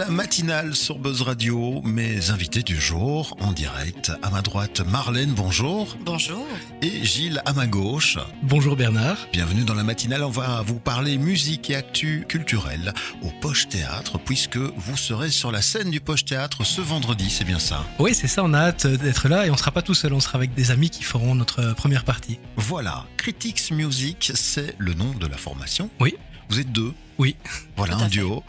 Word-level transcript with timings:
la 0.00 0.08
matinale 0.08 0.74
sur 0.74 0.98
Buzz 0.98 1.20
Radio. 1.20 1.82
Mes 1.84 2.30
invités 2.30 2.62
du 2.62 2.80
jour 2.80 3.36
en 3.38 3.52
direct. 3.52 4.10
À 4.22 4.30
ma 4.30 4.40
droite, 4.40 4.80
Marlène, 4.80 5.34
bonjour. 5.34 5.94
Bonjour. 6.06 6.46
Et 6.80 7.04
Gilles 7.04 7.42
à 7.44 7.52
ma 7.52 7.66
gauche. 7.66 8.16
Bonjour 8.42 8.76
Bernard. 8.76 9.18
Bienvenue 9.30 9.62
dans 9.64 9.74
la 9.74 9.84
matinale. 9.84 10.24
On 10.24 10.30
va 10.30 10.62
vous 10.62 10.78
parler 10.78 11.18
musique 11.18 11.68
et 11.68 11.76
actu 11.76 12.24
culturelle 12.26 12.94
au 13.20 13.28
Poche 13.42 13.68
Théâtre, 13.68 14.18
puisque 14.18 14.56
vous 14.56 14.96
serez 14.96 15.28
sur 15.28 15.52
la 15.52 15.60
scène 15.60 15.90
du 15.90 16.00
Poche 16.00 16.24
Théâtre 16.24 16.64
ce 16.64 16.80
vendredi, 16.80 17.28
c'est 17.28 17.44
bien 17.44 17.58
ça 17.58 17.84
Oui, 17.98 18.14
c'est 18.14 18.26
ça. 18.26 18.42
On 18.42 18.54
a 18.54 18.58
hâte 18.60 18.86
d'être 18.86 19.28
là 19.28 19.46
et 19.46 19.50
on 19.50 19.56
sera 19.58 19.70
pas 19.70 19.82
tout 19.82 19.92
seul. 19.92 20.14
On 20.14 20.20
sera 20.20 20.36
avec 20.36 20.54
des 20.54 20.70
amis 20.70 20.88
qui 20.88 21.02
feront 21.02 21.34
notre 21.34 21.74
première 21.74 22.06
partie. 22.06 22.38
Voilà. 22.56 23.04
Critics 23.18 23.70
Music, 23.70 24.32
c'est 24.34 24.76
le 24.78 24.94
nom 24.94 25.12
de 25.12 25.26
la 25.26 25.36
formation. 25.36 25.90
Oui. 26.00 26.14
Vous 26.48 26.58
êtes 26.58 26.72
deux. 26.72 26.94
Oui. 27.18 27.36
Voilà 27.76 27.96
un 27.96 28.04
fait. 28.04 28.08
duo. 28.08 28.42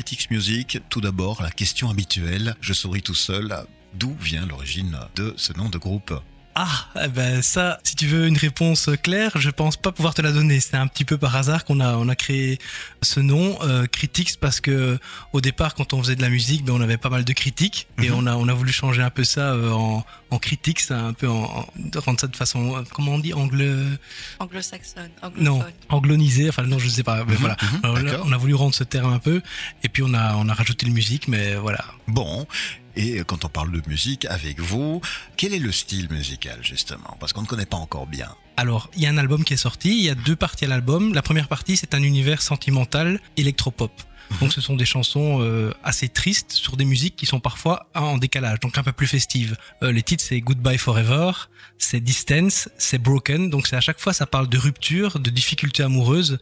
Critics 0.00 0.30
Music, 0.30 0.78
tout 0.88 1.02
d'abord, 1.02 1.42
la 1.42 1.50
question 1.50 1.90
habituelle. 1.90 2.56
Je 2.62 2.72
souris 2.72 3.02
tout 3.02 3.14
seul. 3.14 3.54
D'où 3.92 4.16
vient 4.18 4.46
l'origine 4.46 4.98
de 5.14 5.34
ce 5.36 5.52
nom 5.52 5.68
de 5.68 5.76
groupe? 5.76 6.14
Ah, 6.62 6.88
eh 7.04 7.08
ben 7.08 7.40
ça, 7.40 7.78
si 7.84 7.96
tu 7.96 8.06
veux 8.06 8.26
une 8.26 8.36
réponse 8.36 8.90
claire, 9.02 9.32
je 9.36 9.48
pense 9.48 9.78
pas 9.78 9.92
pouvoir 9.92 10.12
te 10.12 10.20
la 10.20 10.30
donner. 10.30 10.60
C'est 10.60 10.76
un 10.76 10.86
petit 10.88 11.06
peu 11.06 11.16
par 11.16 11.34
hasard 11.34 11.64
qu'on 11.64 11.80
a, 11.80 11.94
on 11.96 12.06
a 12.10 12.14
créé 12.14 12.58
ce 13.00 13.18
nom, 13.18 13.56
euh, 13.62 13.86
Critics, 13.86 14.36
parce 14.38 14.60
que 14.60 14.98
au 15.32 15.40
départ, 15.40 15.74
quand 15.74 15.94
on 15.94 16.02
faisait 16.02 16.16
de 16.16 16.20
la 16.22 16.28
musique, 16.28 16.62
ben, 16.64 16.74
on 16.74 16.82
avait 16.82 16.98
pas 16.98 17.08
mal 17.08 17.24
de 17.24 17.32
critiques 17.32 17.86
et 18.02 18.10
Mhm. 18.10 18.14
on 18.14 18.26
a, 18.26 18.34
on 18.36 18.46
a 18.46 18.52
voulu 18.52 18.72
changer 18.72 19.00
un 19.00 19.08
peu 19.08 19.24
ça 19.24 19.52
euh, 19.54 19.70
en, 19.70 20.04
en 20.30 20.38
critiques, 20.38 20.82
un 20.90 21.14
peu 21.14 21.28
en, 21.28 21.66
rendre 21.96 22.20
ça 22.20 22.26
de 22.26 22.36
façon, 22.36 22.76
euh, 22.76 22.82
comment 22.92 23.12
on 23.12 23.18
dit, 23.20 23.32
angle, 23.32 23.98
Anglo-saxonne, 24.38 25.08
non, 25.38 25.52
anglophone. 25.54 25.72
anglonisé. 25.88 26.48
Enfin, 26.50 26.64
non, 26.64 26.78
je 26.78 26.88
sais 26.88 27.02
pas. 27.02 27.24
Mais 27.24 27.32
Mhm, 27.32 27.38
voilà. 27.38 27.56
mhm, 27.62 27.80
Alors 27.84 27.96
là, 27.96 28.02
d'accord. 28.02 28.26
on 28.28 28.32
a 28.32 28.36
voulu 28.36 28.54
rendre 28.54 28.74
ce 28.74 28.84
terme 28.84 29.12
un 29.12 29.18
peu, 29.18 29.40
et 29.82 29.88
puis 29.88 30.02
on 30.02 30.12
a, 30.12 30.34
on 30.36 30.46
a 30.48 30.52
rajouté 30.54 30.84
le 30.84 30.92
musique, 30.92 31.26
mais 31.26 31.54
voilà. 31.54 31.84
Bon, 32.06 32.46
et 32.96 33.22
quand 33.26 33.44
on 33.44 33.48
parle 33.48 33.72
de 33.72 33.82
musique 33.88 34.24
avec 34.26 34.60
vous, 34.60 35.00
quel 35.36 35.54
est 35.54 35.58
le 35.58 35.72
style 35.72 36.08
musical 36.10 36.58
justement? 36.62 37.16
Parce 37.20 37.32
qu'on 37.32 37.42
ne 37.42 37.46
connaît 37.46 37.66
pas 37.66 37.76
encore 37.76 38.06
bien. 38.06 38.28
Alors, 38.56 38.90
il 38.94 39.02
y 39.02 39.06
a 39.06 39.08
un 39.10 39.16
album 39.16 39.42
qui 39.44 39.54
est 39.54 39.56
sorti, 39.56 39.88
il 39.96 40.04
y 40.04 40.10
a 40.10 40.14
deux 40.14 40.36
parties 40.36 40.66
à 40.66 40.68
l'album. 40.68 41.14
La 41.14 41.22
première 41.22 41.48
partie, 41.48 41.76
c'est 41.76 41.94
un 41.94 42.02
univers 42.02 42.42
sentimental 42.42 43.20
électropop. 43.36 43.92
Donc, 44.40 44.52
ce 44.52 44.60
sont 44.60 44.76
des 44.76 44.84
chansons 44.84 45.42
euh, 45.42 45.72
assez 45.82 46.08
tristes 46.08 46.52
sur 46.52 46.76
des 46.76 46.84
musiques 46.84 47.16
qui 47.16 47.26
sont 47.26 47.40
parfois 47.40 47.88
en 47.94 48.16
décalage, 48.16 48.60
donc 48.60 48.78
un 48.78 48.82
peu 48.82 48.92
plus 48.92 49.06
festives. 49.06 49.56
Euh, 49.82 49.92
les 49.92 50.02
titres, 50.02 50.24
c'est 50.26 50.40
Goodbye 50.40 50.78
Forever, 50.78 51.32
c'est 51.78 52.00
Distance, 52.00 52.68
c'est 52.78 52.98
Broken. 52.98 53.50
Donc, 53.50 53.66
c'est 53.66 53.76
à 53.76 53.80
chaque 53.80 54.00
fois, 54.00 54.12
ça 54.12 54.26
parle 54.26 54.48
de 54.48 54.56
rupture, 54.56 55.18
de 55.18 55.30
difficultés 55.30 55.82
amoureuses. 55.82 56.38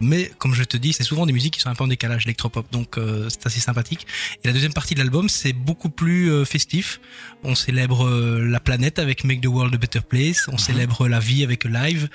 Mais 0.00 0.30
comme 0.38 0.54
je 0.54 0.64
te 0.64 0.76
dis, 0.76 0.92
c'est 0.92 1.04
souvent 1.04 1.26
des 1.26 1.32
musiques 1.32 1.54
qui 1.54 1.60
sont 1.60 1.70
un 1.70 1.74
peu 1.74 1.84
en 1.84 1.88
décalage 1.88 2.24
électropop, 2.26 2.70
donc 2.70 2.98
euh, 2.98 3.28
c'est 3.30 3.46
assez 3.46 3.60
sympathique. 3.60 4.06
Et 4.44 4.48
la 4.48 4.52
deuxième 4.52 4.74
partie 4.74 4.94
de 4.94 4.98
l'album, 4.98 5.28
c'est 5.28 5.54
beaucoup 5.54 5.88
plus 5.88 6.30
euh, 6.30 6.44
festif. 6.44 7.00
On 7.42 7.54
célèbre 7.54 8.06
euh, 8.06 8.46
la 8.46 8.60
planète 8.60 8.98
avec 8.98 9.24
Make 9.24 9.40
the 9.40 9.46
World 9.46 9.74
a 9.74 9.78
Better 9.78 10.00
Place, 10.00 10.48
on 10.48 10.58
célèbre 10.58 11.08
la 11.08 11.18
vie 11.18 11.42
avec 11.44 11.64
Live 11.64 12.08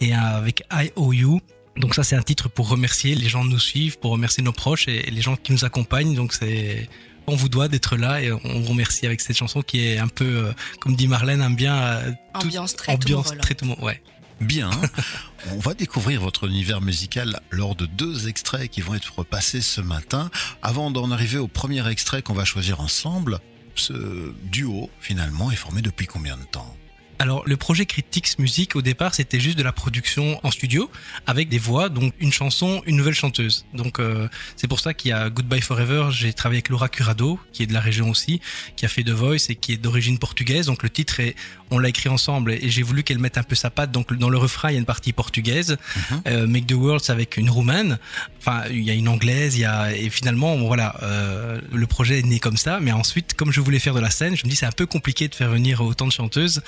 et 0.00 0.14
euh, 0.14 0.18
avec 0.18 0.64
I 0.72 0.90
O 0.96 1.12
You. 1.12 1.40
Donc 1.78 1.94
ça, 1.94 2.02
c'est 2.02 2.16
un 2.16 2.22
titre 2.22 2.48
pour 2.48 2.68
remercier 2.68 3.14
les 3.14 3.28
gens 3.28 3.42
qui 3.42 3.50
nous 3.50 3.58
suivent, 3.58 3.98
pour 3.98 4.10
remercier 4.12 4.42
nos 4.42 4.52
proches 4.52 4.88
et, 4.88 5.10
les 5.10 5.22
gens 5.22 5.36
qui 5.36 5.52
nous 5.52 5.64
accompagnent. 5.64 6.14
Donc 6.14 6.32
c'est 6.32 6.88
on 7.26 7.36
vous 7.36 7.48
doit 7.48 7.68
d'être 7.68 7.96
là 7.96 8.22
et 8.22 8.32
on 8.32 8.60
vous 8.60 8.70
remercie 8.70 9.04
avec 9.06 9.20
cette 9.20 9.36
chanson 9.36 9.60
qui 9.60 9.86
est 9.86 9.98
un 9.98 10.08
peu, 10.08 10.24
euh, 10.24 10.52
comme 10.80 10.96
dit 10.96 11.08
Marlène, 11.08 11.42
aime 11.42 11.56
bien 11.56 11.76
euh, 11.76 12.10
tout- 12.10 12.46
Ambiance 12.46 12.74
très 12.74 12.92
ambiance 12.92 13.32
très 13.38 13.54
tout 13.54 13.66
ouais. 13.82 14.02
Bien, 14.40 14.70
on 15.52 15.58
va 15.58 15.74
découvrir 15.74 16.20
votre 16.20 16.48
univers 16.48 16.80
musical 16.80 17.40
lors 17.50 17.74
de 17.74 17.86
deux 17.86 18.28
extraits 18.28 18.70
qui 18.70 18.80
vont 18.80 18.94
être 18.94 19.24
passés 19.24 19.60
ce 19.60 19.80
matin. 19.80 20.30
Avant 20.62 20.90
d'en 20.90 21.10
arriver 21.10 21.38
au 21.38 21.48
premier 21.48 21.86
extrait 21.88 22.22
qu'on 22.22 22.34
va 22.34 22.44
choisir 22.44 22.80
ensemble, 22.80 23.40
ce 23.74 24.32
duo 24.44 24.90
finalement 25.00 25.50
est 25.50 25.56
formé 25.56 25.82
depuis 25.82 26.06
combien 26.06 26.36
de 26.36 26.44
temps? 26.44 26.76
Alors, 27.18 27.42
le 27.46 27.56
projet 27.56 27.84
Critics 27.84 28.38
Music, 28.38 28.76
au 28.76 28.82
départ, 28.82 29.14
c'était 29.14 29.40
juste 29.40 29.58
de 29.58 29.62
la 29.64 29.72
production 29.72 30.38
en 30.44 30.50
studio, 30.52 30.88
avec 31.26 31.48
des 31.48 31.58
voix, 31.58 31.88
donc 31.88 32.14
une 32.20 32.32
chanson, 32.32 32.80
une 32.86 32.96
nouvelle 32.96 33.14
chanteuse. 33.14 33.66
Donc, 33.74 33.98
euh, 33.98 34.28
c'est 34.56 34.68
pour 34.68 34.78
ça 34.78 34.94
qu'il 34.94 35.10
y 35.10 35.12
a 35.12 35.28
Goodbye 35.28 35.60
Forever, 35.60 36.08
j'ai 36.10 36.32
travaillé 36.32 36.58
avec 36.58 36.68
Laura 36.68 36.88
Curado, 36.88 37.40
qui 37.52 37.64
est 37.64 37.66
de 37.66 37.72
la 37.72 37.80
région 37.80 38.08
aussi, 38.08 38.40
qui 38.76 38.86
a 38.86 38.88
fait 38.88 39.02
The 39.02 39.10
Voice 39.10 39.48
et 39.48 39.56
qui 39.56 39.72
est 39.72 39.76
d'origine 39.76 40.18
portugaise. 40.18 40.66
Donc, 40.66 40.84
le 40.84 40.90
titre 40.90 41.18
est, 41.18 41.34
on 41.70 41.78
l'a 41.78 41.88
écrit 41.88 42.08
ensemble 42.08 42.52
et 42.52 42.70
j'ai 42.70 42.82
voulu 42.82 43.02
qu'elle 43.02 43.18
mette 43.18 43.36
un 43.36 43.42
peu 43.42 43.56
sa 43.56 43.70
patte. 43.70 43.90
Donc, 43.90 44.12
dans 44.14 44.30
le 44.30 44.38
refrain, 44.38 44.70
il 44.70 44.74
y 44.74 44.76
a 44.76 44.78
une 44.78 44.84
partie 44.84 45.12
portugaise. 45.12 45.76
Mhm. 45.96 46.22
Euh, 46.28 46.46
Make 46.46 46.66
the 46.68 46.72
World, 46.72 47.02
avec 47.08 47.36
une 47.36 47.50
roumaine. 47.50 47.98
Enfin, 48.38 48.62
il 48.70 48.82
y 48.82 48.90
a 48.90 48.94
une 48.94 49.08
anglaise, 49.08 49.56
il 49.56 49.62
y 49.62 49.64
a, 49.64 49.92
et 49.92 50.08
finalement, 50.08 50.56
bon, 50.56 50.68
voilà, 50.68 50.96
euh, 51.02 51.60
le 51.72 51.86
projet 51.86 52.20
est 52.20 52.26
né 52.26 52.38
comme 52.38 52.56
ça. 52.56 52.78
Mais 52.80 52.92
ensuite, 52.92 53.34
comme 53.34 53.50
je 53.50 53.60
voulais 53.60 53.80
faire 53.80 53.94
de 53.94 54.00
la 54.00 54.10
scène, 54.10 54.36
je 54.36 54.46
me 54.46 54.50
dis 54.50 54.56
c'est 54.56 54.66
un 54.66 54.72
peu 54.72 54.86
compliqué 54.86 55.26
de 55.26 55.34
faire 55.34 55.50
venir 55.50 55.80
autant 55.80 56.06
de 56.06 56.12
chanteuses. 56.12 56.62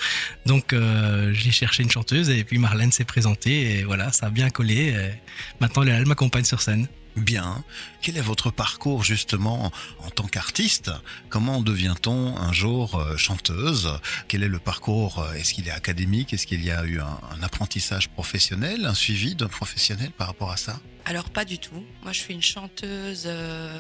Donc 0.47 0.73
euh, 0.73 1.33
j'ai 1.35 1.51
cherché 1.51 1.83
une 1.83 1.91
chanteuse 1.91 2.31
et 2.31 2.45
puis 2.45 2.59
Marlène 2.59 2.93
s'est 2.93 3.05
présentée 3.05 3.79
et 3.79 3.85
voilà, 3.85 4.11
ça 4.13 4.27
a 4.27 4.31
bien 4.31 4.51
collé. 4.51 4.89
Et 4.89 5.11
maintenant 5.61 5.83
elle, 5.83 6.07
m'accompagne 6.07 6.45
sur 6.45 6.63
scène. 6.63 6.89
Bien. 7.17 7.65
Quel 8.01 8.17
est 8.17 8.21
votre 8.23 8.51
parcours 8.51 9.03
justement 9.03 9.73
en 9.99 10.11
tant 10.11 10.27
qu'artiste? 10.29 10.91
Comment 11.29 11.61
devient-on 11.61 12.37
un 12.39 12.53
jour 12.53 12.95
euh, 12.95 13.17
chanteuse? 13.17 13.91
Quel 14.29 14.45
est 14.45 14.49
le 14.49 14.61
parcours 14.61 15.19
euh, 15.19 15.33
Est-ce 15.35 15.53
qu'il 15.53 15.67
est 15.69 15.73
académique? 15.73 16.33
Est-ce 16.33 16.47
qu'il 16.47 16.65
y 16.65 16.71
a 16.71 16.85
eu 16.85 17.01
un, 17.01 17.19
un 17.37 17.43
apprentissage 17.43 18.09
professionnel, 18.11 18.87
un 18.87 18.95
suivi 18.95 19.35
d'un 19.35 19.49
professionnel 19.49 20.11
par 20.13 20.29
rapport 20.29 20.53
à 20.53 20.57
ça? 20.57 20.81
Alors 21.05 21.29
pas 21.31 21.45
du 21.45 21.59
tout. 21.59 21.85
Moi 22.05 22.13
je 22.13 22.21
suis 22.21 22.33
une 22.33 22.43
chanteuse 22.43 23.25
euh, 23.27 23.79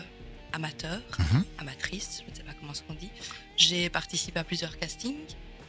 amateur, 0.52 0.98
Mhm. 1.18 1.44
amatrice, 1.58 2.22
je 2.26 2.30
ne 2.32 2.36
sais 2.36 2.42
pas 2.42 2.52
comment 2.60 2.72
on 2.88 2.94
dit. 2.94 3.10
J'ai 3.56 3.88
participé 3.88 4.40
à 4.40 4.44
plusieurs 4.44 4.76
castings 4.78 5.14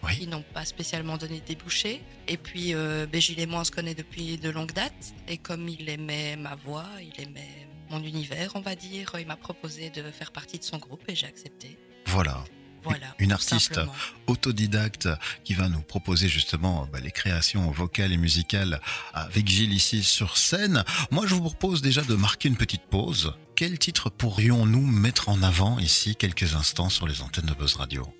Oui. 0.04 0.18
qui 0.18 0.28
n'ont 0.28 0.44
pas 0.54 0.66
spécialement 0.66 1.18
donné 1.18 1.42
de 1.42 1.46
débouchés. 1.46 2.02
Et 2.28 2.38
puis 2.38 2.74
euh, 2.74 3.06
ben, 3.06 3.22
Gilles 3.22 3.40
et 3.40 3.46
moi 3.46 3.62
on 3.62 3.64
se 3.64 3.72
connaît 3.72 3.94
depuis 3.94 4.38
de 4.38 4.50
longues 4.50 4.74
dates. 4.74 5.14
Et 5.28 5.38
comme 5.38 5.68
il 5.70 5.88
aimait 5.90 6.36
ma 6.36 6.56
voix, 6.56 6.88
il 7.00 7.22
aimait 7.22 7.68
mon 7.92 8.02
univers, 8.02 8.52
on 8.56 8.62
va 8.62 8.76
dire, 8.76 9.12
il 9.20 9.28
m'a 9.28 9.36
proposé 9.36 9.90
de 9.90 10.02
faire 10.12 10.32
partie 10.32 10.58
de 10.58 10.64
son 10.64 10.78
groupe 10.78 11.04
et 11.08 11.16
j'ai 11.16 11.28
accepté. 11.28 11.78
Voilà. 12.08 12.44
Voilà. 12.84 13.14
Une 13.20 13.32
artiste 13.32 13.76
simplement. 13.76 13.94
autodidacte 14.28 15.08
qui 15.44 15.54
va 15.54 15.70
nous 15.70 15.82
proposer 15.82 16.28
justement 16.28 16.88
bah, 16.92 17.00
les 17.00 17.12
créations 17.12 17.70
vocales 17.70 18.12
et 18.12 18.18
musicales 18.18 18.82
avec 19.14 19.48
Gilles 19.48 19.74
ici 19.74 20.04
sur 20.04 20.38
scène. 20.38 20.84
Moi, 21.12 21.28
je 21.28 21.36
vous 21.36 21.42
propose 21.42 21.82
déjà 21.82 22.02
de 22.02 22.16
marquer 22.16 22.50
une 22.50 22.58
petite 22.58 22.84
pause. 22.90 23.34
Quel 23.56 23.78
titre 23.78 24.10
pourrions-nous 24.10 24.86
mettre 24.86 25.30
en 25.30 25.44
avant 25.44 25.78
ici 25.78 26.16
quelques 26.16 26.56
instants 26.56 26.90
sur 26.90 27.08
les 27.08 27.22
antennes 27.22 27.46
de 27.46 27.54
Buzz 27.54 27.76
Radio? 27.76 28.12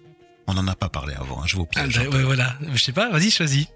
On 0.52 0.54
n'en 0.56 0.68
a 0.68 0.76
pas 0.76 0.90
parlé 0.90 1.14
avant, 1.14 1.42
hein, 1.42 1.46
je 1.48 1.56
vous 1.56 1.66
Ah, 1.78 1.84
piège. 1.84 1.98
un 2.00 2.10
bah, 2.10 2.18
ouais, 2.18 2.24
voilà, 2.24 2.58
je 2.74 2.84
sais 2.84 2.92
pas, 2.92 3.10
vas-y 3.10 3.32
choisis. 3.32 3.68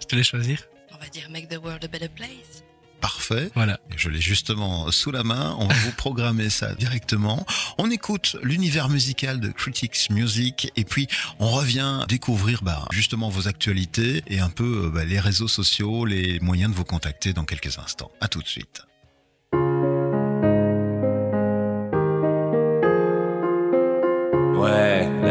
Je 0.00 0.06
te 0.06 0.16
laisse 0.16 0.26
choisir. 0.26 0.58
On 0.94 0.96
va 0.96 1.06
dire 1.08 1.28
Make 1.30 1.50
the 1.50 1.58
World 1.62 1.84
a 1.84 1.88
Better 1.88 2.08
Place. 2.08 2.64
Parfait. 3.02 3.50
Voilà. 3.54 3.78
Je 3.94 4.08
l'ai 4.08 4.22
justement 4.22 4.90
sous 4.90 5.10
la 5.10 5.22
main. 5.22 5.54
On 5.58 5.66
va 5.66 5.74
vous 5.74 5.92
programmer 5.92 6.48
ça 6.48 6.74
directement. 6.74 7.44
On 7.76 7.90
écoute 7.90 8.38
l'univers 8.42 8.88
musical 8.88 9.38
de 9.38 9.50
Critics 9.50 10.08
Music 10.08 10.72
et 10.76 10.84
puis 10.84 11.08
on 11.40 11.50
revient 11.50 12.06
découvrir 12.08 12.62
bah, 12.62 12.86
justement 12.90 13.28
vos 13.28 13.46
actualités 13.46 14.22
et 14.26 14.40
un 14.40 14.48
peu 14.48 14.90
bah, 14.94 15.04
les 15.04 15.20
réseaux 15.20 15.48
sociaux, 15.48 16.06
les 16.06 16.40
moyens 16.40 16.70
de 16.72 16.76
vous 16.76 16.84
contacter 16.86 17.34
dans 17.34 17.44
quelques 17.44 17.78
instants. 17.78 18.10
À 18.22 18.28
tout 18.28 18.40
de 18.40 18.48
suite. 18.48 18.80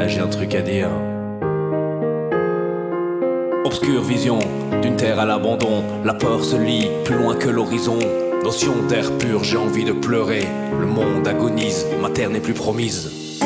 J'ai 0.07 0.19
un 0.19 0.27
truc 0.27 0.55
à 0.55 0.61
dire. 0.61 0.89
Obscure 3.65 4.01
vision 4.01 4.39
d'une 4.81 4.95
terre 4.95 5.19
à 5.19 5.25
l'abandon, 5.25 5.83
la 6.03 6.13
peur 6.13 6.43
se 6.43 6.55
lit 6.55 6.89
plus 7.05 7.15
loin 7.15 7.35
que 7.35 7.49
l'horizon. 7.49 7.99
Notion 8.43 8.73
d'air 8.89 9.17
pur, 9.17 9.43
j'ai 9.43 9.57
envie 9.57 9.85
de 9.85 9.93
pleurer. 9.93 10.45
Le 10.79 10.85
monde 10.85 11.27
agonise, 11.27 11.85
ma 12.01 12.09
terre 12.09 12.29
n'est 12.29 12.41
plus 12.41 12.53
promise. 12.53 13.39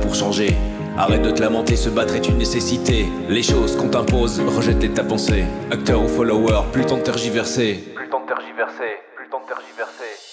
Pour 0.00 0.14
changer 0.14 0.56
Arrête 0.98 1.22
de 1.22 1.30
te 1.30 1.40
lamenter, 1.40 1.76
se 1.76 1.88
battre 1.88 2.14
est 2.14 2.28
une 2.28 2.36
nécessité. 2.36 3.06
Les 3.28 3.42
choses 3.42 3.74
qu'on 3.76 3.88
t'impose, 3.88 4.40
rejette-les 4.40 4.88
de 4.88 4.94
ta 4.94 5.04
pensée. 5.04 5.44
Acteur 5.70 6.02
ou 6.02 6.08
follower, 6.08 6.64
plus 6.72 6.84
temps 6.84 6.98
de 6.98 7.02
tergiverser. 7.02 7.84
Plus 7.94 8.08
temps 8.10 8.20
de 8.20 8.26
tergiverser, 8.26 8.98
plus 9.16 9.28
temps 9.28 9.40
de 9.40 9.48
tergiverser, 9.48 10.29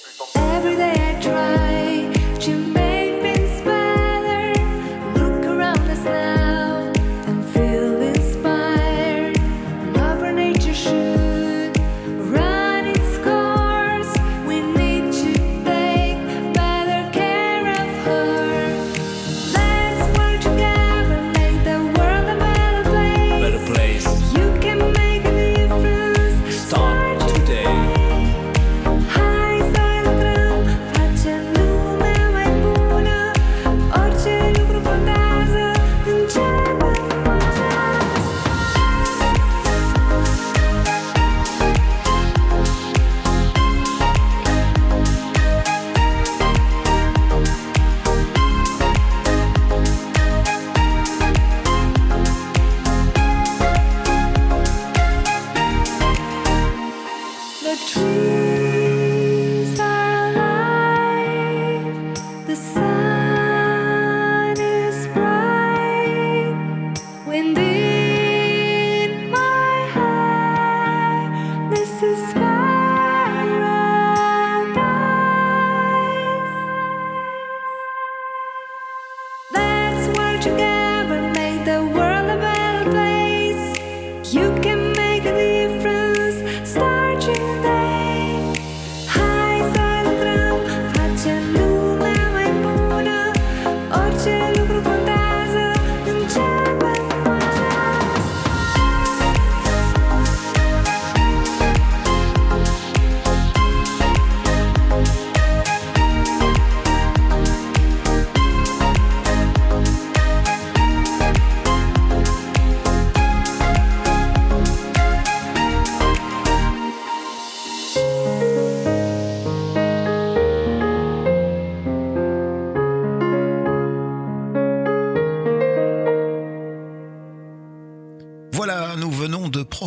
Together. 80.40 80.77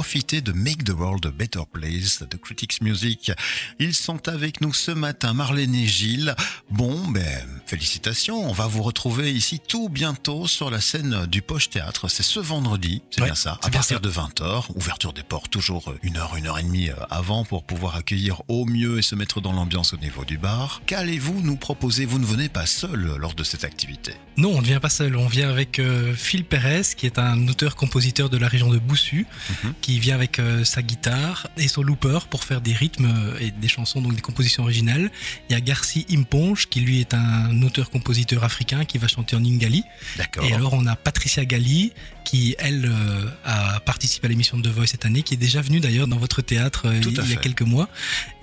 Profiter 0.00 0.40
de 0.40 0.52
Make 0.52 0.84
the 0.84 0.94
World 0.98 1.26
a 1.26 1.30
Better 1.30 1.60
Place 1.70 2.22
de 2.22 2.38
Critics 2.38 2.80
Music. 2.80 3.32
Ils 3.78 3.94
sont 3.94 4.28
avec 4.28 4.62
nous 4.62 4.72
ce 4.72 4.92
matin, 4.92 5.34
Marlène 5.34 5.74
et 5.74 5.86
Gilles. 5.86 6.34
Bon, 6.70 7.06
ben, 7.08 7.59
félicitations. 7.70 8.48
On 8.48 8.52
va 8.52 8.66
vous 8.66 8.82
retrouver 8.82 9.32
ici 9.32 9.60
tout 9.60 9.88
bientôt 9.88 10.48
sur 10.48 10.70
la 10.70 10.80
scène 10.80 11.26
du 11.26 11.40
Poche 11.40 11.70
Théâtre. 11.70 12.08
C'est 12.08 12.24
ce 12.24 12.40
vendredi, 12.40 13.00
c'est 13.10 13.20
Ouais, 13.20 13.28
bien 13.28 13.34
ça, 13.36 13.52
à 13.62 13.70
partir 13.70 13.96
ça. 13.96 14.00
de 14.00 14.10
20h. 14.10 14.64
Ouverture 14.74 15.12
des 15.12 15.22
portes 15.22 15.50
toujours 15.52 15.94
une 16.02 16.16
heure, 16.16 16.34
une 16.36 16.48
heure 16.48 16.58
et 16.58 16.64
demie 16.64 16.90
euh, 16.90 16.94
avant 17.10 17.44
pour 17.44 17.62
pouvoir 17.62 17.94
accueillir 17.94 18.42
au 18.48 18.64
mieux 18.64 18.98
et 18.98 19.02
se 19.02 19.14
mettre 19.14 19.40
dans 19.40 19.52
l'ambiance 19.52 19.92
au 19.94 19.98
niveau 19.98 20.24
du 20.24 20.36
bar. 20.36 20.82
Qu'allez-vous 20.86 21.42
nous 21.42 21.54
proposer? 21.56 22.06
Vous 22.06 22.18
ne 22.18 22.26
venez 22.26 22.48
pas 22.48 22.66
seul 22.66 23.14
lors 23.18 23.34
de 23.34 23.44
cette 23.44 23.62
activité. 23.62 24.14
Non, 24.36 24.50
on 24.56 24.60
ne 24.62 24.66
vient 24.66 24.80
pas 24.80 24.90
seul. 24.90 25.14
On 25.16 25.28
vient 25.28 25.48
avec 25.48 25.78
euh, 25.78 26.12
Phil 26.14 26.44
Perez, 26.44 26.82
qui 26.96 27.06
est 27.06 27.20
un 27.20 27.46
auteur-compositeur 27.46 28.30
de 28.30 28.36
la 28.36 28.48
région 28.48 28.68
de 28.70 28.78
Boussu, 28.78 29.26
Mhm. 29.64 29.74
qui 29.80 30.00
vient 30.00 30.16
avec 30.16 30.38
euh, 30.40 30.64
sa 30.64 30.82
guitare 30.82 31.46
et 31.56 31.68
son 31.68 31.82
looper 31.82 32.18
pour 32.30 32.42
faire 32.42 32.60
des 32.60 32.72
rythmes 32.72 33.06
euh, 33.06 33.38
et 33.38 33.52
des 33.52 33.68
chansons, 33.68 34.00
donc 34.00 34.14
des 34.16 34.20
compositions 34.22 34.64
originales. 34.64 35.10
Il 35.48 35.52
y 35.52 35.56
a 35.56 35.60
Garci 35.60 36.04
Imponge, 36.10 36.66
qui 36.68 36.80
lui 36.80 36.98
est 37.00 37.14
un 37.14 37.59
auteur-compositeur 37.62 38.44
africain 38.44 38.84
qui 38.84 38.98
va 38.98 39.08
chanter 39.08 39.36
en 39.36 39.44
Ingali. 39.44 39.84
D'accord. 40.16 40.44
Et 40.44 40.52
alors 40.52 40.74
on 40.74 40.86
a 40.86 40.96
Patricia 40.96 41.44
Galli, 41.44 41.92
qui 42.24 42.54
elle 42.58 42.86
euh, 42.86 43.26
a 43.44 43.80
participé 43.80 44.26
à 44.26 44.30
l'émission 44.30 44.58
de 44.58 44.68
The 44.68 44.72
Voice 44.72 44.86
cette 44.86 45.06
année, 45.06 45.22
qui 45.22 45.34
est 45.34 45.38
déjà 45.38 45.60
venue 45.60 45.80
d'ailleurs 45.80 46.06
dans 46.06 46.18
votre 46.18 46.42
théâtre 46.42 46.86
euh, 46.86 47.00
il 47.04 47.30
y 47.30 47.32
a 47.32 47.36
quelques 47.36 47.62
mois. 47.62 47.88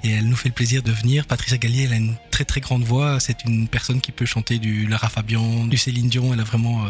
Et 0.04 0.12
elle 0.12 0.28
nous 0.30 0.36
fait 0.36 0.50
le 0.50 0.54
plaisir 0.54 0.84
de 0.84 0.92
venir. 0.92 1.26
Patricia 1.26 1.58
Galli, 1.58 1.84
elle 1.84 1.94
a 1.94 1.96
une 1.96 2.16
très 2.30 2.46
très 2.46 2.62
grande 2.62 2.84
voix. 2.84 3.20
C'est 3.20 3.44
une 3.46 3.68
personne 3.68 4.00
qui 4.00 4.12
peut 4.12 4.26
chanter 4.28 4.60
du 4.60 4.88
Lara 4.88 5.10
Fabian, 5.10 5.66
du 5.66 5.76
Céline 5.76 6.08
Dion. 6.08 6.34
Elle 6.34 6.40
a 6.40 6.44
vraiment. 6.44 6.86
euh, 6.86 6.90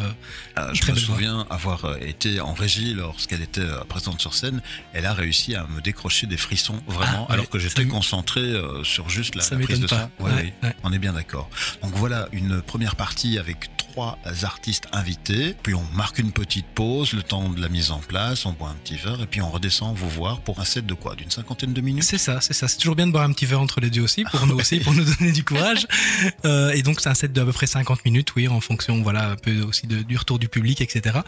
Ah, 0.58 0.70
je 0.74 0.82
Très 0.82 0.92
me 0.92 0.98
voix. 1.00 1.16
souviens 1.16 1.48
avoir 1.50 1.86
euh, 1.86 1.98
été 2.02 2.42
en 2.42 2.54
régie 2.54 2.94
lorsqu'elle 2.94 3.42
était 3.42 3.62
euh, 3.62 3.80
présente 3.88 4.20
sur 4.20 4.34
scène. 4.34 4.62
Elle 4.94 5.06
a 5.06 5.14
réussi 5.14 5.56
à 5.56 5.66
me 5.68 5.80
décrocher 5.82 6.28
des 6.28 6.38
frissons, 6.38 6.82
vraiment, 6.88 7.28
Ah, 7.30 7.34
alors 7.34 7.46
ouais, 7.46 7.50
que 7.52 7.60
j'étais 7.60 7.86
concentré 7.86 8.42
euh, 8.42 8.84
sur 8.84 9.10
juste 9.10 9.36
la, 9.36 9.42
Ça 9.44 9.56
la 9.56 9.62
prise 9.64 9.80
de 9.80 9.88
son. 9.88 9.96
pas. 9.96 10.10
Ouais, 10.20 10.32
Ouais, 10.32 10.42
oui, 10.44 10.68
ouais. 10.68 10.76
on 10.84 10.92
est 10.92 11.00
bien 11.00 11.14
d'accord. 11.14 11.50
Donc 11.82 11.94
voilà, 11.96 12.28
une 12.34 12.62
première 12.62 12.96
partie 12.98 13.38
avec 13.40 13.70
trois 13.98 14.20
artistes 14.44 14.86
invités. 14.92 15.56
Puis 15.64 15.74
on 15.74 15.84
marque 15.96 16.20
une 16.20 16.32
petite 16.32 16.68
pause, 16.76 17.14
le 17.14 17.24
temps 17.24 17.50
de 17.50 17.60
la 17.60 17.68
mise 17.68 17.90
en 17.90 17.98
place, 17.98 18.46
on 18.46 18.52
boit 18.52 18.70
un 18.70 18.76
petit 18.76 18.96
verre 18.96 19.20
et 19.24 19.26
puis 19.26 19.42
on 19.42 19.50
redescend 19.50 19.96
vous 19.96 20.08
voir 20.08 20.42
pour 20.42 20.60
un 20.60 20.66
set 20.66 20.86
de 20.86 20.94
quoi? 20.94 21.16
D'une 21.16 21.32
cinquantaine 21.32 21.74
de 21.74 21.82
minutes? 21.82 22.04
C'est 22.04 22.20
ça, 22.20 22.40
c'est 22.40 22.54
ça. 22.54 22.68
C'est 22.68 22.78
toujours 22.78 22.96
bien 22.96 23.08
de 23.08 23.12
boire 23.12 23.24
un 23.24 23.32
petit 23.32 23.48
verre 23.48 23.60
entre 23.60 23.82
les 23.82 23.90
deux 23.90 24.02
aussi, 24.02 24.24
pour 24.24 24.46
nous 24.46 24.56
aussi, 24.56 24.82
pour 24.82 24.94
nous 24.94 25.04
donner 25.04 25.32
du 25.32 25.44
courage. 25.44 25.88
Euh, 26.46 26.72
et 26.72 26.82
donc 26.82 27.02
c'est 27.02 27.10
un 27.10 27.14
set 27.14 27.34
de 27.34 27.42
à 27.42 27.46
peu 27.46 27.52
près 27.52 27.68
50 27.68 28.06
minutes, 28.06 28.36
oui, 28.36 28.48
en 28.48 28.60
fonction, 28.60 29.02
voilà, 29.02 29.32
un 29.32 29.36
peu 29.36 29.62
aussi 29.62 29.88
de, 29.88 30.04
du 30.04 30.18
retour 30.18 30.40
du 30.40 30.50
public, 30.50 30.82
etc. 30.82 31.20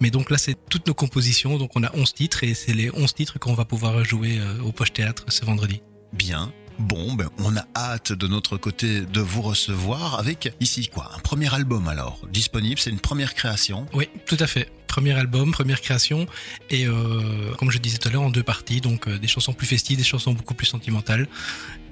Mais 0.00 0.10
donc 0.10 0.30
là, 0.30 0.38
c'est 0.38 0.56
toutes 0.68 0.86
nos 0.86 0.94
compositions. 0.94 1.56
Donc 1.56 1.70
on 1.74 1.82
a 1.82 1.94
11 1.94 2.14
titres 2.14 2.44
et 2.44 2.54
c'est 2.54 2.72
les 2.72 2.90
11 2.90 3.14
titres 3.14 3.38
qu'on 3.38 3.54
va 3.54 3.64
pouvoir 3.64 4.04
jouer 4.04 4.38
euh, 4.38 4.60
au 4.62 4.72
Poche 4.72 4.92
Théâtre 4.92 5.24
ce 5.28 5.44
vendredi. 5.44 5.82
Bien. 6.12 6.52
Bon, 6.78 7.14
ben, 7.14 7.28
on 7.38 7.56
a 7.56 7.64
hâte 7.74 8.12
de 8.12 8.26
notre 8.26 8.58
côté 8.58 9.00
de 9.00 9.20
vous 9.20 9.40
recevoir 9.40 10.18
avec 10.18 10.52
ici 10.60 10.88
quoi 10.88 11.10
Un 11.16 11.20
premier 11.20 11.52
album 11.54 11.88
alors 11.88 12.20
disponible, 12.30 12.78
c'est 12.78 12.90
une 12.90 13.00
première 13.00 13.34
création. 13.34 13.86
Oui, 13.94 14.08
tout 14.26 14.36
à 14.40 14.46
fait. 14.46 14.70
Premier 14.86 15.12
album, 15.12 15.52
première 15.52 15.80
création, 15.80 16.26
et 16.70 16.86
euh, 16.86 17.54
comme 17.58 17.70
je 17.70 17.78
disais 17.78 17.98
tout 17.98 18.08
à 18.08 18.12
l'heure, 18.12 18.22
en 18.22 18.30
deux 18.30 18.42
parties, 18.42 18.80
donc 18.80 19.08
euh, 19.08 19.18
des 19.18 19.26
chansons 19.26 19.52
plus 19.52 19.66
festives, 19.66 19.96
des 19.96 20.04
chansons 20.04 20.32
beaucoup 20.32 20.54
plus 20.54 20.66
sentimentales. 20.66 21.28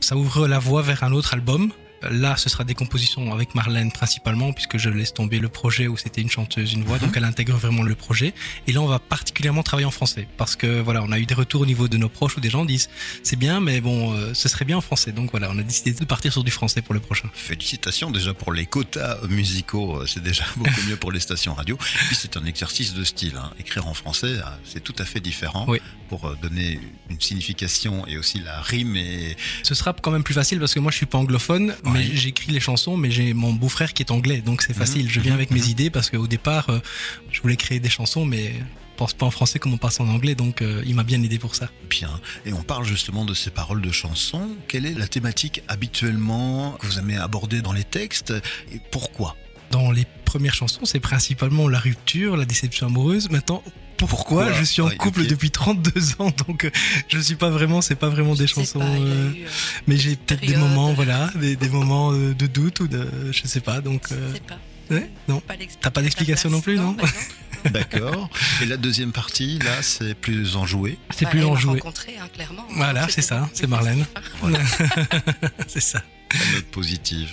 Ça 0.01 0.17
ouvre 0.17 0.47
la 0.47 0.59
voie 0.59 0.83
vers 0.83 1.03
un 1.03 1.13
autre 1.13 1.33
album. 1.35 1.71
Là, 2.11 2.37
ce 2.37 2.49
sera 2.49 2.65
des 2.65 2.75
compositions 2.75 3.33
avec 3.33 3.55
Marlène 3.55 3.93
principalement, 3.93 4.53
puisque 4.53 4.79
je 4.79 4.91
laisse 4.91 5.13
tomber 5.15 5.39
le 5.39 5.49
projet 5.49 5.87
où 5.89 5.97
c'était 5.97 6.21
une 6.21 6.31
chanteuse, 6.31 6.73
une 6.73 6.85
voix, 6.85 6.99
donc 6.99 7.17
elle 7.17 7.25
intègre 7.25 7.57
vraiment 7.57 7.83
le 7.83 7.95
projet. 7.95 8.35
Et 8.67 8.73
là, 8.73 8.81
on 8.81 8.87
va 8.87 8.99
particulièrement 8.99 9.63
travailler 9.63 9.87
en 9.87 9.91
français, 9.91 10.27
parce 10.37 10.57
que 10.57 10.81
voilà, 10.81 11.03
on 11.03 11.13
a 11.13 11.19
eu 11.19 11.27
des 11.27 11.35
retours 11.35 11.63
au 11.63 11.67
niveau 11.67 11.89
de 11.89 11.97
nos 11.97 12.09
proches 12.09 12.37
où 12.37 12.41
des 12.41 12.51
gens 12.51 12.65
disent 12.65 12.89
c'est 13.23 13.37
bien, 13.37 13.61
mais 13.61 13.81
bon, 13.81 14.13
euh, 14.15 14.35
ce 14.35 14.49
serait 14.49 14.65
bien 14.65 14.77
en 14.77 14.81
français. 14.81 15.13
Donc 15.13 15.31
voilà, 15.31 15.51
on 15.53 15.59
a 15.59 15.63
décidé 15.63 15.93
de 15.93 16.05
partir 16.05 16.33
sur 16.33 16.45
du 16.45 16.51
français 16.51 16.83
pour 16.83 16.95
le 16.95 17.01
prochain. 17.01 17.29
Félicitations 17.35 18.11
déjà 18.11 18.35
pour 18.35 18.53
les 18.53 18.67
quotas 18.67 19.19
musicaux, 19.29 20.01
euh, 20.01 20.07
c'est 20.07 20.23
déjà 20.23 20.45
beaucoup 20.57 20.81
mieux 20.89 20.97
pour 20.97 21.13
les 21.13 21.21
stations 21.21 21.55
radio. 21.55 21.77
Puis 21.77 22.17
c'est 22.17 22.37
un 22.37 22.45
exercice 22.45 22.95
de 22.95 23.05
style. 23.05 23.37
hein. 23.37 23.51
Écrire 23.59 23.87
en 23.87 23.95
français, 23.95 24.27
euh, 24.39 24.43
c'est 24.65 24.83
tout 24.83 24.95
à 24.99 25.05
fait 25.05 25.21
différent 25.21 25.65
Oui. 25.69 25.79
pour 26.09 26.35
donner 26.37 26.81
une 27.11 27.21
signification 27.21 28.07
et 28.07 28.19
aussi 28.19 28.41
la 28.41 28.61
rime. 28.61 28.97
Et 28.97 29.37
Ce 29.63 29.75
sera 29.75 29.93
quand 29.93 30.11
même 30.11 30.23
plus 30.25 30.35
facile 30.35 30.59
parce 30.59 30.75
que 30.75 30.81
moi 30.81 30.91
je 30.91 30.97
suis 30.97 31.07
pas 31.07 31.19
anglophone, 31.19 31.75
mais 31.95 32.05
j'écris 32.15 32.53
les 32.53 32.61
chansons, 32.61 32.97
mais 32.97 33.11
j'ai 33.11 33.33
mon 33.33 33.53
beau-frère 33.53 33.95
qui 33.95 34.03
est 34.03 34.11
anglais, 34.11 34.43
donc 34.43 34.63
c'est 34.63 34.75
facile. 34.75 35.11
Je 35.11 35.21
viens 35.21 35.33
mhm, 35.33 35.39
avec 35.39 35.51
mes 35.51 35.69
idées 35.69 35.91
parce 35.91 36.11
qu'au 36.11 36.27
départ, 36.27 36.69
euh, 36.71 36.81
je 37.31 37.41
voulais 37.41 37.57
créer 37.57 37.81
des 37.81 37.91
chansons, 37.91 38.25
mais 38.25 38.53
pense 38.97 39.13
pas 39.13 39.27
en 39.27 39.31
français 39.31 39.59
comme 39.59 39.75
on 39.75 39.79
passe 39.79 40.01
en 40.01 40.09
anglais, 40.09 40.35
donc 40.35 40.63
euh, 40.63 40.83
il 40.87 40.95
m'a 40.95 41.03
bien 41.03 41.23
aidé 41.23 41.39
pour 41.39 41.55
ça. 41.55 41.69
Bien. 41.91 42.21
Et 42.47 42.53
on 42.53 42.63
parle 42.63 42.85
justement 42.85 43.25
de 43.25 43.35
ces 43.35 43.51
paroles 43.51 43.83
de 43.83 43.91
chansons. 43.91 44.51
Quelle 44.69 44.87
est 44.87 44.95
la 44.95 45.09
thématique 45.09 45.63
habituellement 45.69 46.73
que 46.73 46.87
vous 46.87 46.99
aimez 46.99 47.17
aborder 47.17 47.63
dans 47.63 47.73
les 47.73 47.85
textes 47.85 48.33
et 48.73 48.81
pourquoi? 48.91 49.37
Dans 49.71 49.91
les 49.91 50.07
premières 50.25 50.55
chansons, 50.55 50.85
c'est 50.85 51.01
principalement 51.01 51.69
la 51.69 51.79
rupture, 51.79 52.37
la 52.37 52.45
déception 52.45 52.87
amoureuse. 52.87 53.31
Maintenant, 53.31 53.63
pourquoi, 54.07 54.53
je 54.53 54.65
suis 54.65 54.83
en 54.83 54.89
Ouais, 54.89 54.97
couple 54.97 55.21
ok. 55.23 55.27
depuis 55.29 55.51
32 55.51 55.91
ans, 56.19 56.31
donc 56.49 56.65
euh, 56.65 56.71
je 57.09 57.19
suis 57.19 57.35
pas 57.37 57.51
vraiment, 57.51 57.81
c'est 57.83 57.95
pas 57.95 58.09
vraiment 58.09 58.35
des 58.35 58.47
Je 58.47 58.55
chansons. 58.55 58.79
pas, 58.79 58.85
euh, 58.87 59.31
eu, 59.33 59.43
euh, 59.43 59.47
mais 59.87 59.97
j'ai 59.97 60.17
peut-être 60.17 60.45
des 60.47 60.57
moments, 60.57 60.93
voilà, 60.93 61.31
des, 61.37 61.57
des 61.57 61.69
moments 61.69 62.13
euh, 62.13 62.35
de 62.35 62.47
doute 62.47 62.81
ou 62.81 62.89
de, 62.89 63.09
je 63.33 63.47
sais 63.47 63.61
pas. 63.61 63.81
Donc, 63.81 64.07
je 64.11 64.35
sais 64.35 64.41
pas. 64.47 64.59
ouais, 64.95 65.11
non. 65.29 65.43
T'as 65.81 65.91
pas 65.91 66.03
d'explication 66.03 66.51
non 66.51 66.61
plus, 66.61 66.77
non 66.77 66.93
bah 66.93 67.05
D'accord. 67.71 68.29
Et 68.61 68.67
la 68.67 68.77
deuxième 68.77 69.11
partie, 69.13 69.59
là, 69.61 69.81
c'est 69.81 70.15
plus 70.15 70.55
enjoué. 70.57 70.99
C'est 71.17 71.25
Bah, 71.25 71.31
plus 71.31 71.45
enjoué. 71.45 71.81
rencontré, 71.81 72.15
hein, 72.21 72.29
clairement. 72.35 72.67
Voilà, 72.77 73.09
c'est 73.09 73.23
ça, 73.23 73.49
c'est 73.55 73.67
Marlène. 73.67 74.05
c'est 75.67 75.81
ça. 75.81 76.03
La 76.39 76.53
note 76.57 76.65
positive. 76.67 77.31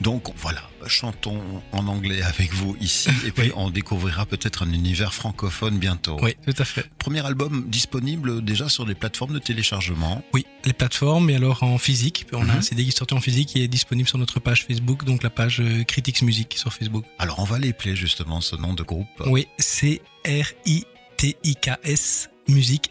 Donc 0.00 0.30
voilà, 0.36 0.68
chantons 0.88 1.40
en 1.72 1.86
anglais 1.86 2.22
avec 2.22 2.52
vous 2.52 2.76
ici 2.80 3.08
et 3.26 3.30
puis 3.30 3.46
Oui. 3.46 3.52
on 3.56 3.70
découvrira 3.70 4.26
peut-être 4.26 4.64
un 4.64 4.72
univers 4.72 5.14
francophone 5.14 5.78
bientôt. 5.78 6.16
Oui, 6.20 6.34
tout 6.44 6.54
à 6.60 6.64
fait. 6.64 6.88
Premier 6.98 7.24
album 7.24 7.66
disponible 7.68 8.44
déjà 8.44 8.68
sur 8.68 8.84
les 8.84 8.94
plateformes 8.96 9.32
de 9.34 9.38
téléchargement. 9.38 10.24
Oui, 10.34 10.44
les 10.64 10.72
plateformes, 10.72 11.30
et 11.30 11.36
alors 11.36 11.62
en 11.62 11.78
physique. 11.78 12.26
On 12.32 12.40
a 12.42 12.44
Mhm. 12.44 12.50
un 12.58 12.62
CD 12.62 12.82
qui 12.82 12.88
est 12.88 12.98
sorti 12.98 13.14
en 13.14 13.20
physique 13.20 13.48
qui 13.50 13.62
est 13.62 13.68
disponible 13.68 14.08
sur 14.08 14.18
notre 14.18 14.40
page 14.40 14.64
Facebook, 14.66 15.04
donc 15.04 15.22
la 15.22 15.30
page 15.30 15.60
euh, 15.60 15.84
Critics 15.84 16.22
Music 16.22 16.54
sur 16.58 16.72
Facebook. 16.72 17.04
Alors 17.18 17.38
on 17.38 17.44
va 17.44 17.58
player 17.72 17.94
justement 17.96 18.40
ce 18.40 18.56
nom 18.56 18.74
de 18.74 18.82
groupe. 18.82 19.06
Oui, 19.26 19.46
c'est 19.58 20.02
R-I-T-I-K-S, 20.26 22.30
musique 22.48 22.90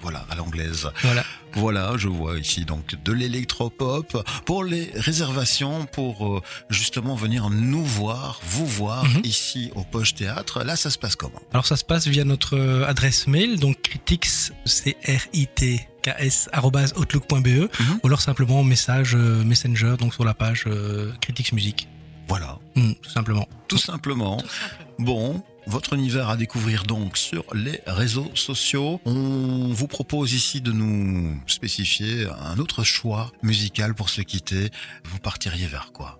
Voilà, 0.00 0.24
à 0.30 0.34
l'anglaise. 0.34 0.90
Voilà. 1.02 1.24
Voilà, 1.54 1.94
je 1.96 2.06
vois 2.08 2.38
ici 2.38 2.64
donc 2.64 2.94
de 3.02 3.12
l'électropop. 3.12 4.24
Pour 4.46 4.62
les 4.64 4.90
réservations, 4.94 5.86
pour 5.86 6.36
euh, 6.36 6.40
justement 6.70 7.14
venir 7.16 7.50
nous 7.50 7.84
voir, 7.84 8.40
vous 8.44 8.66
voir 8.66 9.04
Mhm. 9.04 9.22
ici 9.24 9.70
au 9.74 9.82
Poche 9.82 10.14
Théâtre, 10.14 10.62
là 10.62 10.76
ça 10.76 10.90
se 10.90 10.98
passe 10.98 11.16
comment? 11.16 11.40
Alors 11.52 11.66
ça 11.66 11.76
se 11.76 11.84
passe 11.84 12.06
via 12.06 12.24
notre 12.24 12.56
euh, 12.56 12.86
adresse 12.86 13.26
mail, 13.26 13.58
donc 13.58 13.82
critics, 13.82 14.28
c'est 14.64 14.96
R-I-T-K-S, 15.04 16.48
arobase 16.52 16.92
outlook.be, 16.96 17.46
Mhm. 17.46 17.68
ou 18.02 18.06
alors 18.06 18.20
simplement 18.20 18.62
message 18.62 19.14
euh, 19.16 19.42
Messenger, 19.44 19.96
donc 19.98 20.14
sur 20.14 20.24
la 20.24 20.34
page 20.34 20.64
euh, 20.66 21.12
Critics 21.20 21.52
Music. 21.52 21.88
Voilà, 22.30 22.60
tout 22.74 22.80
simplement. 22.80 22.94
tout 23.02 23.10
simplement. 23.10 23.48
Tout 23.66 23.78
simplement. 23.78 24.42
Bon, 25.00 25.42
votre 25.66 25.94
univers 25.94 26.28
à 26.28 26.36
découvrir 26.36 26.84
donc 26.84 27.16
sur 27.16 27.44
les 27.54 27.80
réseaux 27.88 28.30
sociaux. 28.34 29.00
On 29.04 29.72
vous 29.72 29.88
propose 29.88 30.32
ici 30.32 30.60
de 30.60 30.70
nous 30.70 31.40
spécifier 31.48 32.28
un 32.40 32.58
autre 32.58 32.84
choix 32.84 33.32
musical 33.42 33.96
pour 33.96 34.10
se 34.10 34.22
quitter. 34.22 34.70
Vous 35.04 35.18
partiriez 35.18 35.66
vers 35.66 35.90
quoi? 35.92 36.19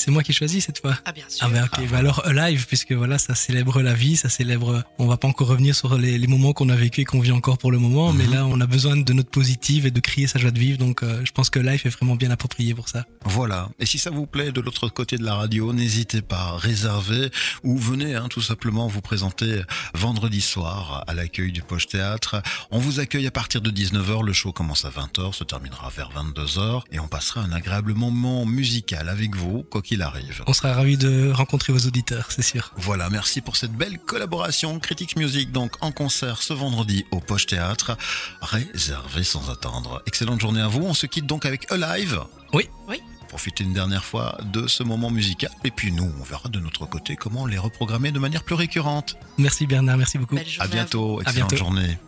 C'est 0.00 0.10
moi 0.10 0.22
qui 0.22 0.32
choisis 0.32 0.64
cette 0.64 0.80
fois. 0.80 0.96
Ah, 1.04 1.12
bien 1.12 1.24
sûr. 1.28 1.46
Ah 1.46 1.50
ben 1.52 1.64
ok, 1.64 1.90
bah 1.90 1.98
alors 1.98 2.26
live 2.32 2.66
puisque 2.66 2.92
voilà 2.92 3.18
ça 3.18 3.34
célèbre 3.34 3.82
la 3.82 3.92
vie, 3.92 4.16
ça 4.16 4.28
célèbre. 4.30 4.82
On 4.98 5.06
va 5.06 5.16
pas 5.18 5.28
encore 5.28 5.48
revenir 5.48 5.74
sur 5.74 5.98
les, 5.98 6.16
les 6.16 6.26
moments 6.26 6.52
qu'on 6.54 6.68
a 6.70 6.74
vécu 6.74 7.02
et 7.02 7.04
qu'on 7.04 7.20
vit 7.20 7.32
encore 7.32 7.58
pour 7.58 7.70
le 7.70 7.78
moment, 7.78 8.12
mais 8.12 8.24
Mhm. 8.24 8.32
là 8.32 8.46
on 8.46 8.60
a 8.60 8.66
besoin 8.66 8.96
de 8.96 9.12
notre 9.12 9.30
positive 9.30 9.84
et 9.86 9.90
de 9.90 10.00
crier 10.00 10.26
sa 10.26 10.38
joie 10.38 10.50
de 10.52 10.58
vivre, 10.58 10.78
donc 10.78 11.02
euh, 11.02 11.20
je 11.24 11.32
pense 11.32 11.50
que 11.50 11.58
live 11.58 11.82
est 11.84 11.90
vraiment 11.90 12.16
bien 12.16 12.30
approprié 12.30 12.74
pour 12.74 12.88
ça. 12.88 13.04
Voilà. 13.24 13.68
Et 13.78 13.84
si 13.86 13.98
ça 13.98 14.10
vous 14.10 14.26
plaît 14.26 14.52
de 14.52 14.60
l'autre 14.60 14.88
côté 14.88 15.18
de 15.18 15.24
la 15.24 15.34
radio, 15.34 15.72
n'hésitez 15.72 16.22
pas, 16.22 16.56
réservez 16.56 17.30
ou 17.62 17.76
venez 17.76 18.14
hein, 18.14 18.28
tout 18.30 18.40
simplement 18.42 18.86
vous 18.88 19.02
présenter 19.02 19.60
vendredi 19.94 20.40
soir 20.40 21.04
à 21.06 21.12
l'accueil 21.14 21.52
du 21.52 21.62
Poche 21.62 21.86
Théâtre. 21.88 22.42
On 22.70 22.78
vous 22.78 23.00
accueille 23.00 23.26
à 23.26 23.30
partir 23.30 23.60
de 23.60 23.70
19h, 23.70 24.24
le 24.24 24.32
show 24.32 24.52
commence 24.52 24.84
à 24.84 24.90
20h, 24.90 25.34
se 25.34 25.44
terminera 25.44 25.90
vers 25.94 26.10
22h 26.10 26.82
et 26.92 26.98
on 27.00 27.08
passera 27.08 27.42
un 27.42 27.52
agréable 27.52 27.92
moment 27.94 28.46
musical 28.46 29.08
avec 29.08 29.36
vous, 29.36 29.62
quoi 29.70 29.82
qu'il 29.90 30.02
arrive. 30.02 30.44
On 30.46 30.52
sera 30.52 30.72
ravis 30.72 30.96
de 30.96 31.32
rencontrer 31.32 31.72
vos 31.72 31.80
auditeurs, 31.80 32.26
c'est 32.30 32.42
sûr. 32.42 32.72
Voilà, 32.76 33.10
merci 33.10 33.40
pour 33.40 33.56
cette 33.56 33.72
belle 33.72 33.98
collaboration. 33.98 34.78
Critics 34.78 35.16
Music, 35.16 35.50
donc 35.50 35.72
en 35.80 35.90
concert 35.90 36.42
ce 36.42 36.52
vendredi 36.52 37.04
au 37.10 37.18
Poche 37.18 37.46
Théâtre. 37.46 37.96
Réservé 38.40 39.24
sans 39.24 39.50
attendre. 39.50 40.00
Excellente 40.06 40.40
journée 40.40 40.60
à 40.60 40.68
vous. 40.68 40.82
On 40.84 40.94
se 40.94 41.06
quitte 41.06 41.26
donc 41.26 41.44
avec 41.44 41.72
Alive. 41.72 42.20
Oui. 42.52 42.68
Oui. 42.86 43.00
Profitez 43.28 43.64
une 43.64 43.72
dernière 43.72 44.04
fois 44.04 44.38
de 44.52 44.68
ce 44.68 44.84
moment 44.84 45.10
musical. 45.10 45.50
Et 45.64 45.72
puis 45.72 45.90
nous, 45.90 46.08
on 46.20 46.22
verra 46.22 46.48
de 46.48 46.60
notre 46.60 46.86
côté 46.86 47.16
comment 47.16 47.44
les 47.46 47.58
reprogrammer 47.58 48.12
de 48.12 48.20
manière 48.20 48.44
plus 48.44 48.54
récurrente. 48.54 49.16
Merci 49.38 49.66
Bernard, 49.66 49.96
merci 49.96 50.18
beaucoup. 50.18 50.36
À 50.60 50.68
bientôt. 50.68 51.18
À 51.18 51.22
Excellente 51.22 51.50
bientôt. 51.50 51.56
journée. 51.56 51.98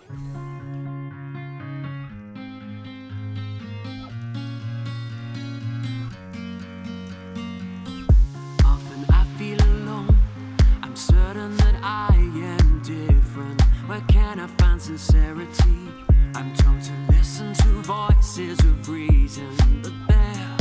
Sincerity? 14.98 15.88
I'm 16.34 16.54
told 16.54 16.82
to 16.82 16.92
listen 17.10 17.54
to 17.54 17.68
voices 17.82 18.58
of 18.60 18.88
reason, 18.88 19.48
but 19.82 19.92
they're 20.08 20.56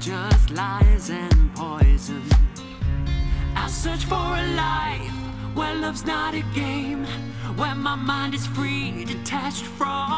just 0.00 0.50
lies 0.50 1.08
and 1.08 1.54
poison. 1.54 2.22
I 3.56 3.66
search 3.68 4.04
for 4.04 4.14
a 4.16 4.46
life 4.54 5.10
where 5.54 5.74
love's 5.76 6.04
not 6.04 6.34
a 6.34 6.42
game, 6.54 7.04
where 7.56 7.74
my 7.74 7.94
mind 7.94 8.34
is 8.34 8.46
free, 8.46 9.04
detached 9.04 9.64
from 9.64 10.13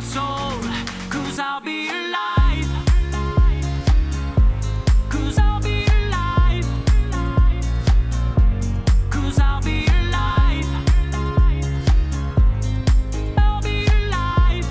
cause 0.00 1.38
I'll 1.38 1.60
be 1.60 1.88
alive. 1.90 2.68
Cause 5.10 5.38
I'll 5.38 5.60
be 5.60 5.84
alive. 5.84 6.66
Cause 9.10 9.38
I'll 9.38 9.60
be 9.60 9.86
alive. 9.86 10.66
I'll 13.36 13.60
be 13.60 13.86
alive. 13.86 14.66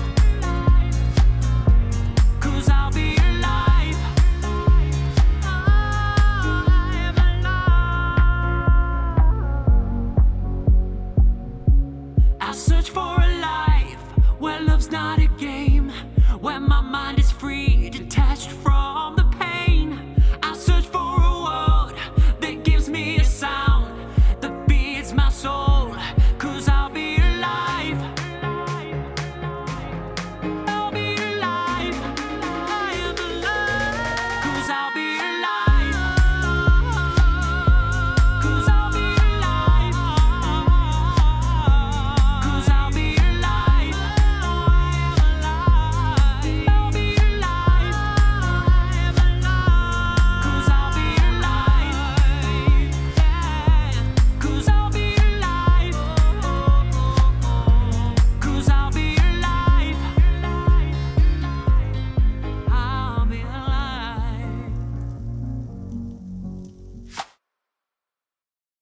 Cause 2.40 2.68
I'll 2.68 2.90
be 2.90 3.16
alive. 3.16 3.96
I 12.40 12.52
search 12.52 12.90
for 12.90 13.20
a 13.20 13.29